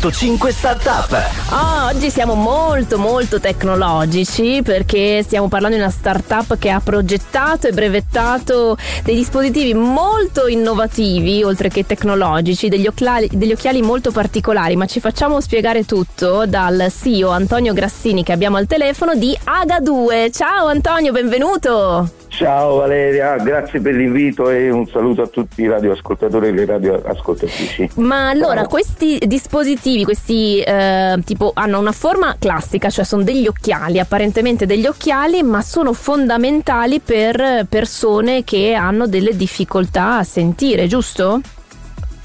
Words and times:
105 0.00 0.50
Startup. 0.50 1.12
Oh, 1.50 1.94
oggi 1.94 2.08
siamo 2.08 2.34
molto 2.34 2.96
molto 2.96 3.38
tecnologici 3.38 4.62
perché 4.64 5.22
stiamo 5.22 5.48
parlando 5.48 5.76
di 5.76 5.82
una 5.82 5.92
startup 5.92 6.56
che 6.56 6.70
ha 6.70 6.80
progettato 6.80 7.66
e 7.66 7.72
brevettato 7.72 8.78
dei 9.04 9.14
dispositivi 9.14 9.74
molto 9.74 10.46
innovativi, 10.46 11.42
oltre 11.42 11.68
che 11.68 11.84
tecnologici, 11.84 12.70
degli 12.70 12.86
occhiali, 12.86 13.28
degli 13.30 13.52
occhiali 13.52 13.82
molto 13.82 14.10
particolari, 14.10 14.74
ma 14.74 14.86
ci 14.86 15.00
facciamo 15.00 15.38
spiegare 15.38 15.84
tutto 15.84 16.46
dal 16.46 16.90
CEO 16.90 17.28
Antonio 17.28 17.74
Grassini 17.74 18.24
che 18.24 18.32
abbiamo 18.32 18.56
al 18.56 18.66
telefono 18.66 19.14
di 19.14 19.38
Aga2. 19.44 20.32
Ciao 20.32 20.68
Antonio, 20.68 21.12
benvenuto! 21.12 22.19
Ciao 22.30 22.76
Valeria, 22.76 23.36
grazie 23.38 23.80
per 23.80 23.92
l'invito 23.92 24.50
e 24.50 24.70
un 24.70 24.86
saluto 24.86 25.22
a 25.22 25.26
tutti 25.26 25.62
i 25.62 25.68
radioascoltatori 25.68 26.46
e 26.46 26.52
le 26.52 26.64
radioascoltatrici. 26.64 27.90
Ma 27.96 28.28
allora, 28.28 28.60
Ciao. 28.60 28.68
questi 28.68 29.18
dispositivi, 29.26 30.04
questi 30.04 30.60
eh, 30.60 31.18
tipo 31.24 31.50
hanno 31.52 31.80
una 31.80 31.92
forma 31.92 32.36
classica, 32.38 32.88
cioè 32.88 33.04
sono 33.04 33.24
degli 33.24 33.46
occhiali, 33.46 33.98
apparentemente 33.98 34.64
degli 34.64 34.86
occhiali, 34.86 35.42
ma 35.42 35.60
sono 35.60 35.92
fondamentali 35.92 37.00
per 37.00 37.66
persone 37.68 38.44
che 38.44 38.74
hanno 38.74 39.06
delle 39.06 39.36
difficoltà 39.36 40.18
a 40.18 40.24
sentire, 40.24 40.86
giusto? 40.86 41.40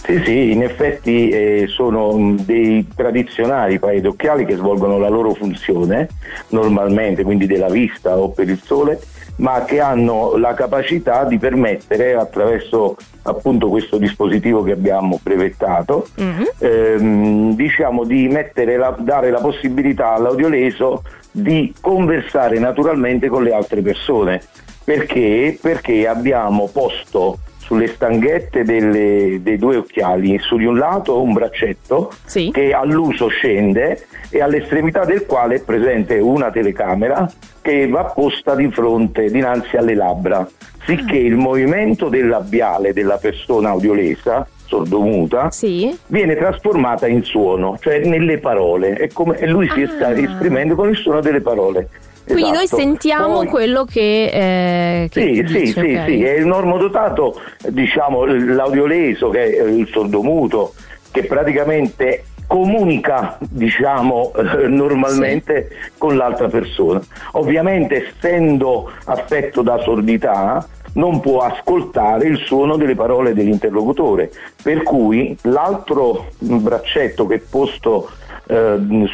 Sì, 0.05 0.21
sì, 0.23 0.51
in 0.51 0.61
effetti 0.61 1.29
eh, 1.29 1.65
sono 1.67 2.35
dei 2.39 2.87
tradizionali 2.95 3.79
paio 3.79 4.01
d'occhiali 4.01 4.45
che 4.45 4.55
svolgono 4.55 4.99
la 4.99 5.09
loro 5.09 5.33
funzione 5.33 6.09
normalmente, 6.49 7.23
quindi 7.23 7.47
della 7.47 7.69
vista 7.69 8.15
o 8.15 8.29
per 8.29 8.47
il 8.47 8.61
sole, 8.63 9.01
ma 9.37 9.63
che 9.65 9.79
hanno 9.79 10.37
la 10.37 10.53
capacità 10.53 11.25
di 11.25 11.37
permettere 11.37 12.15
attraverso 12.15 12.95
appunto 13.23 13.69
questo 13.69 13.97
dispositivo 13.97 14.63
che 14.63 14.71
abbiamo 14.71 15.19
brevettato, 15.21 16.07
mm-hmm. 16.21 16.43
ehm, 16.59 17.55
diciamo 17.55 18.05
di 18.05 18.29
la, 18.31 18.95
dare 18.97 19.31
la 19.31 19.41
possibilità 19.41 20.13
all'audioleso 20.13 21.03
di 21.31 21.73
conversare 21.81 22.59
naturalmente 22.59 23.27
con 23.27 23.43
le 23.43 23.53
altre 23.53 23.81
persone. 23.81 24.41
Perché? 24.83 25.57
Perché 25.59 26.07
abbiamo 26.07 26.69
posto 26.71 27.39
sulle 27.65 27.87
stanghette 27.87 28.63
delle, 28.63 29.39
dei 29.41 29.57
due 29.57 29.77
occhiali, 29.77 30.37
su 30.37 30.55
di 30.57 30.65
un 30.65 30.77
lato 30.77 31.19
un 31.19 31.33
braccetto 31.33 32.11
sì. 32.23 32.51
che 32.53 32.73
all'uso 32.73 33.27
scende 33.27 34.05
e 34.29 34.39
all'estremità 34.39 35.03
del 35.03 35.25
quale 35.25 35.55
è 35.55 35.61
presente 35.61 36.19
una 36.19 36.51
telecamera 36.51 37.27
che 37.61 37.87
va 37.87 38.03
posta 38.03 38.53
di 38.53 38.69
fronte, 38.69 39.31
dinanzi 39.31 39.77
alle 39.77 39.95
labbra, 39.95 40.47
sicché 40.85 41.17
il 41.17 41.35
movimento 41.35 42.07
del 42.07 42.27
labiale 42.27 42.93
della 42.93 43.17
persona 43.17 43.69
audiolesa 43.69 44.47
sordomuta 44.67 45.49
sì. 45.49 45.97
viene 46.05 46.35
trasformata 46.35 47.07
in 47.07 47.23
suono, 47.23 47.79
cioè 47.81 48.05
nelle 48.05 48.37
parole, 48.37 48.95
e, 48.95 49.09
come, 49.11 49.37
e 49.39 49.47
lui 49.47 49.67
ah. 49.67 49.73
si 49.73 49.87
sta 49.87 50.11
esprimendo 50.11 50.75
con 50.75 50.89
il 50.89 50.95
suono 50.95 51.19
delle 51.19 51.41
parole. 51.41 51.89
Quindi 52.25 52.43
esatto. 52.43 52.57
noi 52.57 52.67
sentiamo 52.67 53.33
Poi, 53.35 53.47
quello 53.47 53.85
che, 53.85 55.03
eh, 55.03 55.09
che 55.09 55.21
sì, 55.21 55.43
dice, 55.43 55.65
sì, 55.65 55.79
okay. 55.79 56.05
sì, 56.05 56.17
sì, 56.17 56.23
è 56.23 56.33
il 56.33 56.45
normodotato, 56.45 57.39
diciamo, 57.69 58.25
l'audioleso 58.25 59.29
che 59.29 59.55
è 59.55 59.63
il 59.63 59.87
sordomuto, 59.91 60.73
che 61.11 61.23
praticamente 61.25 62.23
comunica 62.47 63.37
diciamo 63.39 64.31
eh, 64.35 64.67
normalmente 64.67 65.69
sì. 65.69 65.91
con 65.97 66.17
l'altra 66.17 66.47
persona. 66.47 67.01
Ovviamente 67.33 68.07
essendo 68.07 68.91
affetto 69.05 69.61
da 69.61 69.77
sordità 69.79 70.65
non 70.95 71.19
può 71.19 71.39
ascoltare 71.39 72.27
il 72.27 72.37
suono 72.39 72.77
delle 72.77 72.95
parole 72.95 73.33
dell'interlocutore, 73.33 74.31
per 74.61 74.83
cui 74.83 75.37
l'altro 75.43 76.27
braccetto 76.39 77.25
che 77.25 77.35
è 77.35 77.39
posto 77.39 78.09
eh, 78.47 78.79
eh, 78.79 79.07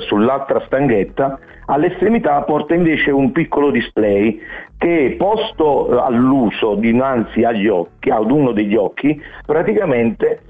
sull'altra 0.00 0.62
stanghetta 0.66 1.38
all'estremità 1.66 2.42
porta 2.42 2.74
invece 2.74 3.10
un 3.10 3.32
piccolo 3.32 3.70
display 3.70 4.38
che 4.76 5.14
posto 5.18 5.98
all'uso 6.02 6.74
dinanzi 6.74 7.42
agli 7.42 7.68
occhi, 7.68 8.10
ad 8.10 8.30
uno 8.30 8.52
degli 8.52 8.76
occhi, 8.76 9.18
praticamente 9.46 10.40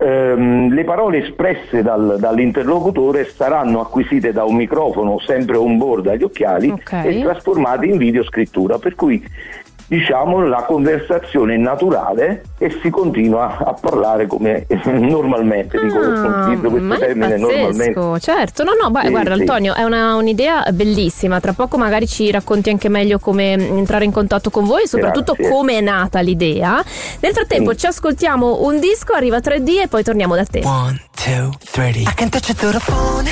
ehm, 0.00 0.72
le 0.72 0.84
parole 0.84 1.18
espresse 1.18 1.82
dal, 1.82 2.16
dall'interlocutore 2.18 3.24
saranno 3.24 3.80
acquisite 3.80 4.32
da 4.32 4.44
un 4.44 4.56
microfono 4.56 5.18
sempre 5.18 5.56
on 5.56 5.76
board 5.76 6.06
agli 6.06 6.22
occhiali 6.22 6.70
okay. 6.70 7.18
e 7.18 7.22
trasformate 7.22 7.86
in 7.86 7.96
videoscrittura, 7.96 8.78
per 8.78 8.94
cui 8.94 9.22
diciamo 9.90 10.46
la 10.46 10.62
conversazione 10.62 11.56
naturale 11.56 12.44
e 12.58 12.78
si 12.80 12.90
continua 12.90 13.58
a 13.58 13.72
parlare 13.72 14.28
come 14.28 14.64
normalmente 14.84 15.76
ah, 15.76 15.80
dico 15.82 15.98
utilizzo 15.98 16.70
questo 16.70 16.96
termine 16.96 17.36
normalmente. 17.36 18.20
certo. 18.20 18.62
No 18.62 18.70
no 18.80 18.90
beh, 18.92 19.06
sì, 19.06 19.10
guarda 19.10 19.34
sì. 19.34 19.40
Antonio 19.40 19.74
è 19.74 19.82
una, 19.82 20.14
un'idea 20.14 20.64
bellissima. 20.70 21.40
Tra 21.40 21.54
poco 21.54 21.76
magari 21.76 22.06
ci 22.06 22.30
racconti 22.30 22.70
anche 22.70 22.88
meglio 22.88 23.18
come 23.18 23.54
entrare 23.54 24.04
in 24.04 24.12
contatto 24.12 24.50
con 24.50 24.64
voi 24.64 24.84
e 24.84 24.86
soprattutto 24.86 25.34
come 25.34 25.78
è 25.78 25.80
nata 25.80 26.20
l'idea. 26.20 26.80
Nel 27.18 27.32
frattempo 27.32 27.72
sì. 27.72 27.78
ci 27.78 27.86
ascoltiamo 27.86 28.62
un 28.62 28.78
disco 28.78 29.12
arriva 29.14 29.38
3D 29.38 29.82
e 29.82 29.88
poi 29.88 30.04
torniamo 30.04 30.36
da 30.36 30.44
te. 30.44 30.62
One, 30.64 31.00
two, 31.16 31.50
three. 31.72 32.02
I 32.02 32.14
can 32.14 32.28
touch 32.28 32.48
it 32.50 32.56
through 32.56 32.74
the 32.74 32.80
phone. 32.80 33.28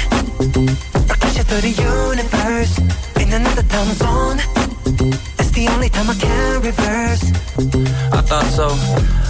The 1.61 1.75
universe. 2.11 2.79
In 3.19 3.33
another 3.33 3.65
time 3.65 3.95
zone 3.95 5.28
the 5.59 5.73
only 5.73 5.89
time 5.89 6.09
I 6.09 6.15
can 6.15 6.63
reverse. 6.63 7.98
I 8.13 8.23
thought 8.23 8.47
so. 8.47 8.69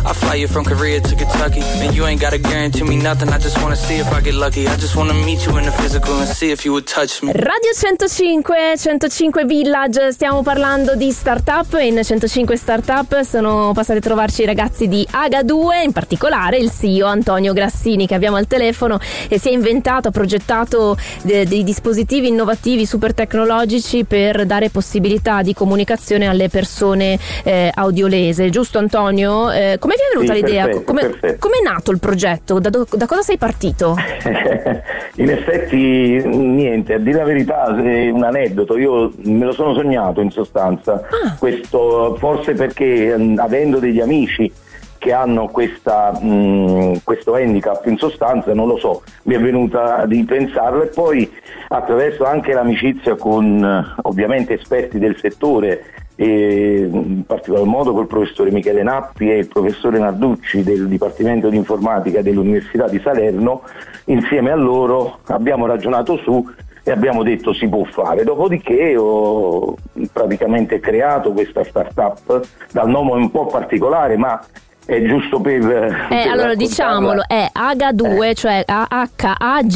I 0.04 0.14
fly 0.14 0.36
you 0.36 0.48
from 0.48 0.64
Korea 0.64 1.00
to 1.00 1.14
Kentucky. 1.14 1.60
And 1.82 1.94
you 1.94 2.06
ain't 2.06 2.20
gotta 2.20 2.38
guarantee 2.38 2.84
me 2.84 2.96
nothing. 2.96 3.28
I 3.28 3.38
just 3.38 3.60
wanna 3.60 3.76
see 3.76 3.96
if 3.98 4.10
I 4.12 4.20
get 4.20 4.34
lucky. 4.34 4.66
I 4.66 4.76
just 4.76 4.94
wanna 4.96 5.12
meet 5.12 5.44
you 5.44 5.56
in 5.58 5.64
the 5.64 5.72
physical 5.72 6.14
and 6.18 6.28
see 6.28 6.50
if 6.50 6.64
you 6.64 6.72
would 6.72 6.86
touch 6.86 7.22
me. 7.22 7.32
Radio 7.32 7.72
105, 7.74 8.76
105 8.76 9.44
Village. 9.44 10.12
Stiamo 10.12 10.42
parlando 10.42 10.94
di 10.94 11.10
startup. 11.10 11.76
In 11.80 12.00
105 12.02 12.56
Startup 12.56 13.22
sono 13.22 13.72
passati 13.74 13.98
a 13.98 14.02
trovarci 14.02 14.42
i 14.42 14.46
ragazzi 14.46 14.88
di 14.88 15.06
Aga2, 15.10 15.84
in 15.84 15.92
particolare 15.92 16.58
il 16.58 16.70
CEO 16.70 17.06
Antonio 17.06 17.52
Grassini 17.52 18.06
che 18.06 18.14
abbiamo 18.14 18.36
al 18.36 18.46
telefono 18.46 18.98
e 19.28 19.38
si 19.38 19.48
è 19.48 19.52
inventato, 19.52 20.08
ha 20.08 20.12
progettato 20.12 20.96
de- 21.22 21.46
dei 21.46 21.64
dispositivi 21.64 22.28
innovativi 22.28 22.86
super 22.86 23.14
tecnologici 23.14 24.04
per 24.04 24.46
dare 24.46 24.70
possibilità 24.70 25.42
di 25.42 25.54
comunicazione 25.54 26.28
alle 26.28 26.48
persone 26.48 27.18
eh, 27.42 27.70
audiolese, 27.74 28.48
giusto 28.50 28.67
Antonio? 28.76 29.50
Eh, 29.50 29.76
come 29.80 29.94
vi 29.96 30.00
è 30.02 30.14
venuta 30.14 30.34
sì, 30.34 30.42
l'idea? 30.42 30.64
Perfetto, 30.64 30.84
come, 30.84 31.00
perfetto. 31.00 31.48
è 31.48 31.62
nato 31.62 31.90
il 31.90 31.98
progetto? 31.98 32.58
Da, 32.58 32.68
da, 32.70 33.06
cosa 33.06 33.22
sei 33.22 33.38
partito? 33.38 33.96
in 35.16 35.30
effetti 35.30 36.22
niente, 36.26 36.92
a 36.92 36.98
dire 36.98 37.16
la 37.16 37.24
verità 37.24 37.74
è 37.82 38.10
un 38.10 38.24
aneddoto, 38.24 38.76
io 38.76 39.12
me 39.22 39.46
lo 39.46 39.52
sono 39.52 39.72
sognato 39.72 40.20
in 40.20 40.30
sostanza, 40.30 40.94
ah. 40.94 41.34
questo 41.38 42.16
forse 42.18 42.52
perché 42.52 43.16
avendo 43.36 43.78
degli 43.78 44.00
amici 44.00 44.52
che 44.98 45.12
hanno 45.12 45.46
questa, 45.46 46.12
mh, 46.20 47.02
questo 47.04 47.34
handicap 47.34 47.86
in 47.86 47.96
sostanza, 47.96 48.52
non 48.52 48.66
lo 48.66 48.76
so, 48.78 49.02
mi 49.24 49.34
è 49.34 49.40
venuta 49.40 50.04
di 50.06 50.24
pensarlo 50.24 50.82
e 50.82 50.86
poi 50.88 51.30
attraverso 51.68 52.24
anche 52.24 52.52
l'amicizia 52.52 53.14
con 53.14 53.94
ovviamente 54.02 54.54
esperti 54.54 54.98
del 54.98 55.16
settore 55.18 55.84
e 56.20 56.88
in 56.90 57.24
particolar 57.24 57.64
modo 57.64 57.92
col 57.92 58.08
professore 58.08 58.50
Michele 58.50 58.82
Nappi 58.82 59.30
e 59.30 59.38
il 59.38 59.46
professore 59.46 60.00
Narducci 60.00 60.64
del 60.64 60.88
Dipartimento 60.88 61.48
di 61.48 61.56
Informatica 61.56 62.22
dell'Università 62.22 62.88
di 62.88 62.98
Salerno, 62.98 63.62
insieme 64.06 64.50
a 64.50 64.56
loro 64.56 65.20
abbiamo 65.26 65.66
ragionato 65.66 66.16
su 66.16 66.44
e 66.82 66.90
abbiamo 66.90 67.22
detto 67.22 67.52
si 67.52 67.68
può 67.68 67.84
fare. 67.84 68.24
Dopodiché 68.24 68.96
ho 68.96 69.76
praticamente 70.12 70.80
creato 70.80 71.30
questa 71.30 71.62
startup 71.62 72.40
dal 72.72 72.88
nome 72.88 73.12
un 73.12 73.30
po' 73.30 73.46
particolare, 73.46 74.16
ma 74.16 74.44
è 74.84 75.00
giusto 75.04 75.38
per... 75.38 75.62
Eh, 75.62 76.06
per 76.08 76.28
allora 76.32 76.56
diciamolo, 76.56 77.22
è 77.28 77.48
AGA2, 77.54 78.22
eh. 78.24 78.34
cioè 78.34 78.64
H-A-G-A-2 78.66 79.66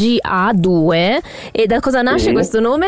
e 1.53 1.67
da 1.67 1.79
cosa 1.79 2.03
nasce 2.03 2.27
sì. 2.29 2.33
questo 2.33 2.59
nome? 2.59 2.87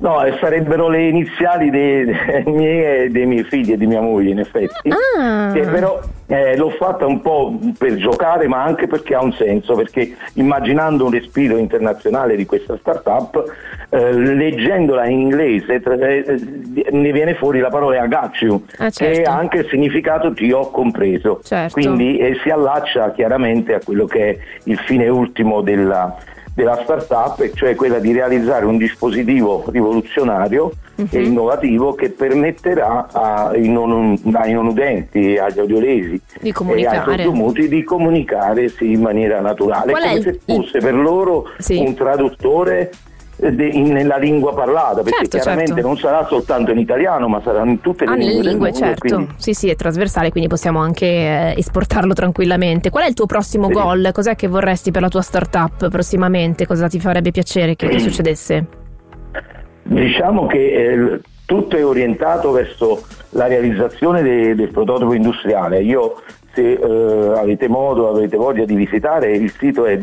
No, 0.00 0.20
sarebbero 0.40 0.88
le 0.88 1.08
iniziali 1.08 1.70
dei, 1.70 2.04
dei 2.04 2.42
miei 2.46 3.04
e 3.04 3.10
dei 3.10 3.26
miei 3.26 3.44
figli 3.44 3.72
e 3.72 3.76
di 3.76 3.86
mia 3.86 4.00
moglie, 4.00 4.30
in 4.30 4.40
effetti. 4.40 4.90
Ah. 5.18 5.52
Che 5.52 5.60
però 5.60 6.00
eh, 6.26 6.56
l'ho 6.56 6.70
fatta 6.70 7.06
un 7.06 7.20
po' 7.20 7.56
per 7.78 7.94
giocare, 7.96 8.48
ma 8.48 8.64
anche 8.64 8.86
perché 8.86 9.14
ha 9.14 9.22
un 9.22 9.32
senso, 9.32 9.74
perché 9.74 10.16
immaginando 10.34 11.04
un 11.04 11.12
respiro 11.12 11.56
internazionale 11.56 12.36
di 12.36 12.46
questa 12.46 12.76
startup, 12.78 13.44
eh, 13.90 14.12
leggendola 14.12 15.06
in 15.06 15.20
inglese 15.20 15.74
eh, 15.74 16.90
ne 16.90 17.12
viene 17.12 17.34
fuori 17.34 17.60
la 17.60 17.68
parola 17.68 18.02
I 18.02 18.08
got 18.08 18.34
you, 18.40 18.64
ah, 18.78 18.90
certo. 18.90 19.20
che 19.20 19.22
ha 19.22 19.36
anche 19.36 19.58
il 19.58 19.68
significato 19.68 20.32
ti 20.32 20.50
ho 20.50 20.70
compreso. 20.70 21.40
Certo. 21.44 21.74
Quindi 21.74 22.18
si 22.42 22.48
allaccia 22.48 23.12
chiaramente 23.12 23.74
a 23.74 23.80
quello 23.84 24.06
che 24.06 24.30
è 24.30 24.38
il 24.64 24.78
fine 24.78 25.08
ultimo 25.08 25.60
della 25.60 26.16
della 26.54 26.80
startup, 26.82 27.50
cioè 27.54 27.74
quella 27.74 27.98
di 27.98 28.12
realizzare 28.12 28.66
un 28.66 28.76
dispositivo 28.76 29.64
rivoluzionario 29.68 30.72
uh-huh. 30.96 31.06
e 31.10 31.18
mhm. 31.18 31.24
innovativo 31.24 31.94
che 31.94 32.10
permetterà 32.10 33.08
ai 33.10 33.68
non, 33.68 34.20
ai 34.32 34.52
non 34.52 34.66
udenti, 34.66 35.36
agli 35.38 35.58
audiolesi 35.58 36.20
e 36.42 36.52
ai 36.86 37.02
sordomuti 37.04 37.68
di 37.68 37.82
comunicare 37.82 38.68
sì, 38.68 38.92
in 38.92 39.00
maniera 39.00 39.40
naturale, 39.40 39.92
Qual 39.92 40.02
come 40.02 40.20
se 40.20 40.40
fosse 40.44 40.78
per 40.78 40.94
loro 40.94 41.50
sì. 41.58 41.78
un 41.78 41.94
traduttore 41.94 42.90
de, 43.50 43.66
in, 43.66 43.88
nella 43.92 44.16
lingua 44.16 44.54
parlata, 44.54 45.02
perché 45.02 45.28
certo, 45.28 45.38
chiaramente 45.38 45.72
certo. 45.72 45.86
non 45.86 45.96
sarà 45.96 46.26
soltanto 46.26 46.70
in 46.70 46.78
italiano, 46.78 47.28
ma 47.28 47.40
sarà 47.42 47.64
in 47.64 47.80
tutte 47.80 48.04
le 48.04 48.12
ah, 48.12 48.14
lingue. 48.14 48.42
lingue, 48.42 48.70
mondo, 48.70 48.86
certo. 48.86 49.14
Quindi... 49.16 49.34
Sì, 49.36 49.54
sì, 49.54 49.68
è 49.68 49.74
trasversale, 49.74 50.30
quindi 50.30 50.48
possiamo 50.48 50.78
anche 50.78 51.06
eh, 51.06 51.54
esportarlo 51.56 52.12
tranquillamente. 52.12 52.90
Qual 52.90 53.04
è 53.04 53.08
il 53.08 53.14
tuo 53.14 53.26
prossimo 53.26 53.66
sì. 53.66 53.72
goal? 53.72 54.10
Cos'è 54.12 54.36
che 54.36 54.46
vorresti 54.46 54.90
per 54.90 55.02
la 55.02 55.08
tua 55.08 55.22
startup 55.22 55.88
prossimamente? 55.88 56.66
Cosa 56.66 56.86
ti 56.86 57.00
farebbe 57.00 57.32
piacere 57.32 57.74
che, 57.74 57.98
succedesse? 57.98 58.66
Diciamo 59.82 60.46
che 60.46 60.58
eh, 60.58 61.20
tutto 61.44 61.76
è 61.76 61.84
orientato 61.84 62.52
verso 62.52 63.04
la 63.30 63.46
realizzazione 63.46 64.22
de, 64.22 64.54
del 64.54 64.70
prototipo 64.70 65.14
industriale. 65.14 65.82
Io 65.82 66.22
se 66.54 66.72
eh, 66.72 67.38
avete 67.38 67.66
modo, 67.66 68.10
avete 68.10 68.36
voglia 68.36 68.64
di 68.64 68.74
visitare, 68.74 69.34
il 69.34 69.50
sito 69.50 69.86
è 69.86 69.98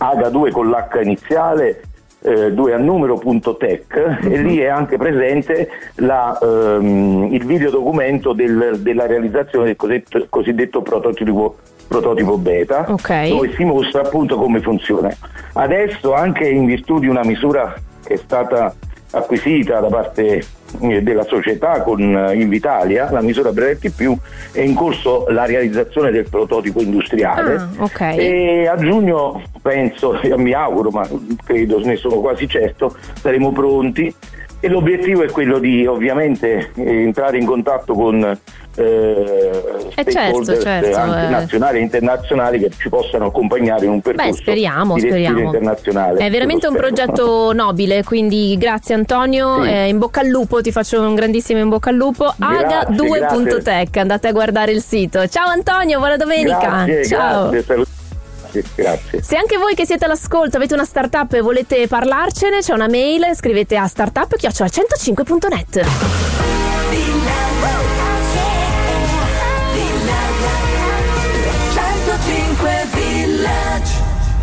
www.h2 0.00 0.50
con 0.50 0.70
l'H 0.70 1.02
iniziale 1.02 1.82
eh, 2.22 2.52
2 2.52 2.74
a 2.74 2.78
numero.tech 2.78 3.98
mm-hmm. 3.98 4.32
e 4.32 4.42
lì 4.42 4.58
è 4.58 4.66
anche 4.66 4.96
presente 4.96 5.70
la, 5.96 6.38
ehm, 6.40 7.28
il 7.30 7.44
videodocumento 7.44 8.32
del, 8.32 8.78
della 8.80 9.06
realizzazione 9.06 9.66
del 9.66 9.76
cosiddetto, 9.76 10.26
cosiddetto 10.28 10.82
prototipo, 10.82 11.56
prototipo 11.88 12.36
beta 12.36 12.84
okay. 12.88 13.30
dove 13.30 13.54
si 13.54 13.64
mostra 13.64 14.02
appunto 14.02 14.36
come 14.36 14.60
funziona. 14.60 15.10
Adesso 15.54 16.12
anche 16.12 16.48
in 16.48 16.66
virtù 16.66 16.98
di 16.98 17.06
una 17.06 17.24
misura 17.24 17.74
che 18.04 18.14
è 18.14 18.16
stata 18.16 18.74
acquisita 19.12 19.80
da 19.80 19.88
parte 19.88 20.42
eh, 20.80 21.02
della 21.02 21.24
società 21.24 21.82
con 21.82 22.00
eh, 22.00 22.34
Invitalia, 22.34 23.10
la 23.10 23.20
misura 23.20 23.52
Brevetti 23.52 23.90
Più, 23.90 24.16
è 24.52 24.60
in 24.60 24.74
corso 24.74 25.26
la 25.28 25.44
realizzazione 25.44 26.10
del 26.10 26.28
prototipo 26.28 26.80
industriale 26.80 27.54
ah, 27.54 27.68
okay. 27.78 28.16
e 28.18 28.66
a 28.68 28.76
giugno 28.76 29.42
penso, 29.62 30.18
mi 30.36 30.52
auguro, 30.52 30.90
ma 30.90 31.08
credo, 31.44 31.80
ne 31.80 31.96
sono 31.96 32.20
quasi 32.20 32.48
certo, 32.48 32.96
saremo 33.14 33.52
pronti 33.52 34.14
e 34.60 34.68
l'obiettivo 34.68 35.22
è 35.22 35.30
quello 35.30 35.58
di 35.58 35.86
ovviamente 35.86 36.70
entrare 36.76 37.38
in 37.38 37.46
contatto 37.46 37.94
con 37.94 38.38
eh, 38.76 39.62
eh 39.96 40.04
certo, 40.10 40.60
certo, 40.60 40.96
anche 40.96 41.26
eh. 41.26 41.28
nazionali 41.28 41.78
e 41.78 41.80
internazionali 41.80 42.58
che 42.60 42.70
ci 42.76 42.88
possano 42.88 43.26
accompagnare 43.26 43.86
in 43.86 43.92
un 43.92 44.00
percorso 44.00 44.30
Beh, 44.30 44.36
speriamo, 44.36 44.98
speriamo. 44.98 45.40
internazionale. 45.40 46.18
È 46.18 46.30
veramente 46.30 46.66
un 46.66 46.76
progetto 46.76 47.52
nobile, 47.54 48.04
quindi 48.04 48.56
grazie 48.58 48.94
Antonio, 48.94 49.62
sì. 49.62 49.70
eh, 49.70 49.88
in 49.88 49.98
bocca 49.98 50.20
al 50.20 50.28
lupo, 50.28 50.60
ti 50.60 50.72
faccio 50.72 51.00
un 51.00 51.14
grandissimo 51.14 51.58
in 51.58 51.68
bocca 51.68 51.90
al 51.90 51.96
lupo. 51.96 52.32
Aga2.tech, 52.38 53.96
andate 53.96 54.28
a 54.28 54.32
guardare 54.32 54.72
il 54.72 54.82
sito. 54.82 55.26
Ciao 55.26 55.48
Antonio, 55.48 55.98
buona 55.98 56.16
domenica. 56.16 56.84
Grazie, 56.84 57.04
Ciao. 57.06 57.50
Grazie, 57.50 57.98
grazie. 58.74 59.22
Se 59.22 59.36
anche 59.36 59.56
voi 59.56 59.74
che 59.74 59.86
siete 59.86 60.04
all'ascolto 60.04 60.56
avete 60.56 60.74
una 60.74 60.84
startup 60.84 61.32
e 61.32 61.40
volete 61.40 61.86
parlarcene, 61.86 62.58
c'è 62.60 62.72
una 62.72 62.88
mail, 62.88 63.30
scrivete 63.34 63.76
a 63.76 63.86
startup-105.net. 63.86 66.49